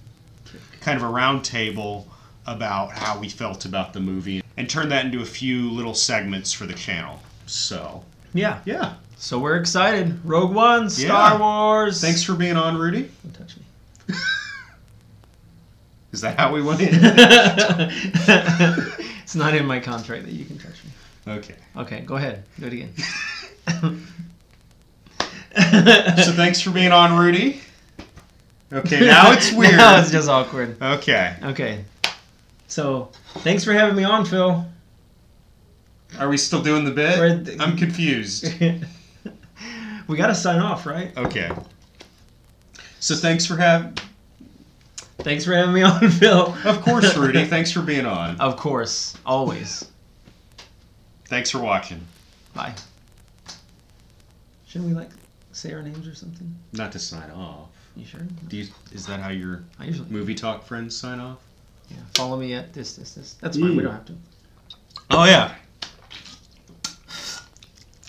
kind 0.80 0.96
of 0.96 1.02
a 1.02 1.12
roundtable 1.12 2.04
about 2.46 2.92
how 2.92 3.18
we 3.18 3.28
felt 3.28 3.64
about 3.64 3.92
the 3.92 4.00
movie, 4.00 4.42
and 4.56 4.70
turn 4.70 4.88
that 4.90 5.04
into 5.04 5.20
a 5.20 5.26
few 5.26 5.68
little 5.70 5.94
segments 5.94 6.52
for 6.52 6.66
the 6.66 6.74
channel. 6.74 7.20
So, 7.46 8.04
Yeah. 8.34 8.60
yeah. 8.66 8.96
So 9.16 9.38
we're 9.38 9.56
excited. 9.56 10.20
Rogue 10.24 10.52
One, 10.54 10.90
Star 10.90 11.32
Yeah. 11.32 11.38
Wars. 11.38 12.00
Thanks 12.00 12.22
for 12.22 12.34
being 12.34 12.56
on, 12.56 12.76
Rudy. 12.76 13.10
Don't 13.22 13.32
touch 13.32 13.56
me. 13.56 13.62
Is 16.12 16.20
that 16.20 16.38
how 16.38 16.52
we 16.52 16.60
went 16.62 16.80
in? 16.80 16.88
it's 19.22 19.34
not 19.34 19.54
in 19.54 19.64
my 19.66 19.80
contract 19.80 20.24
that 20.26 20.32
you 20.32 20.44
can 20.44 20.58
touch 20.58 20.84
me. 20.84 20.90
Okay. 21.32 21.54
Okay, 21.76 22.00
go 22.02 22.16
ahead. 22.16 22.44
Do 22.60 22.66
it 22.66 22.72
again. 22.72 22.92
So 25.56 26.32
thanks 26.32 26.60
for 26.60 26.70
being 26.72 26.90
on, 26.90 27.16
Rudy. 27.16 27.60
Okay, 28.72 29.00
now 29.00 29.30
it's 29.30 29.52
weird. 29.52 29.76
now 29.76 30.00
it's 30.00 30.10
just 30.10 30.28
awkward. 30.28 30.82
Okay. 30.82 31.36
Okay. 31.44 31.84
So, 32.66 33.10
thanks 33.38 33.62
for 33.62 33.72
having 33.72 33.94
me 33.94 34.02
on, 34.02 34.24
Phil. 34.24 34.66
Are 36.18 36.28
we 36.28 36.36
still 36.36 36.62
doing 36.62 36.84
the 36.84 36.90
bit? 36.90 37.60
I'm 37.60 37.76
confused. 37.76 38.46
we 40.08 40.16
got 40.16 40.28
to 40.28 40.34
sign 40.34 40.60
off, 40.60 40.86
right? 40.86 41.16
Okay. 41.16 41.50
So 43.00 43.14
thanks 43.16 43.44
for 43.46 43.56
having. 43.56 43.96
Thanks 45.18 45.44
for 45.44 45.52
having 45.54 45.74
me 45.74 45.82
on, 45.82 46.08
Phil. 46.10 46.54
Of 46.64 46.82
course, 46.82 47.16
Rudy. 47.16 47.44
thanks 47.46 47.70
for 47.70 47.82
being 47.82 48.06
on. 48.06 48.36
Of 48.40 48.56
course. 48.56 49.16
Always. 49.24 49.90
Thanks 51.26 51.50
for 51.50 51.58
watching. 51.60 52.00
Bye. 52.54 52.74
Shouldn't 54.66 54.90
we, 54.90 54.94
like, 54.94 55.10
say 55.52 55.72
our 55.72 55.82
names 55.82 56.06
or 56.06 56.14
something? 56.14 56.54
Not 56.72 56.92
to 56.92 56.98
sign 56.98 57.30
off. 57.30 57.68
You 57.96 58.04
sure? 58.04 58.20
Do 58.48 58.56
you, 58.56 58.66
is 58.92 59.06
that 59.06 59.20
how 59.20 59.30
your 59.30 59.62
usually. 59.80 60.10
movie 60.10 60.34
talk 60.34 60.64
friends 60.64 60.96
sign 60.96 61.20
off? 61.20 61.38
Yeah. 61.88 61.96
Follow 62.14 62.36
me 62.36 62.54
at 62.54 62.72
this, 62.72 62.96
this, 62.96 63.14
this. 63.14 63.34
That's 63.40 63.56
fine. 63.56 63.76
We 63.76 63.82
Mm. 63.82 63.84
don't 63.84 63.92
have 63.92 64.04
to. 64.06 64.14
Oh 65.10 65.24
yeah. 65.24 65.54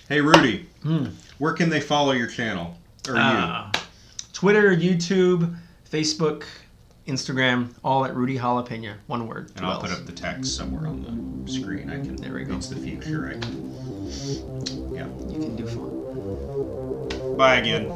Hey 0.08 0.22
Rudy, 0.22 0.68
Hmm. 0.84 1.06
where 1.40 1.54
can 1.54 1.70
they 1.70 1.82
follow 1.82 2.12
your 2.12 2.28
channel 2.28 2.78
or 3.08 3.18
Uh, 3.18 3.72
Twitter, 4.34 4.76
YouTube, 4.76 5.56
Facebook, 5.92 6.44
Instagram, 7.08 7.70
all 7.84 8.06
at 8.06 8.16
Rudy 8.16 8.38
Jalapena. 8.38 8.96
One 9.08 9.28
word. 9.28 9.52
And 9.56 9.66
I'll 9.66 9.80
put 9.82 9.92
up 9.92 10.06
the 10.06 10.12
text 10.12 10.56
somewhere 10.56 10.88
on 10.88 11.44
the 11.46 11.52
screen. 11.52 11.90
I 11.90 12.00
can. 12.02 12.16
There 12.18 12.34
we 12.34 12.44
go. 12.44 12.56
It's 12.56 12.68
the 12.68 12.76
future. 12.76 13.30
I 13.30 13.40
can. 13.40 13.72
Yeah. 14.94 15.08
You 15.32 15.40
can 15.40 15.56
do 15.56 15.66
fun. 15.68 17.38
Bye 17.38 17.56
again. 17.56 17.92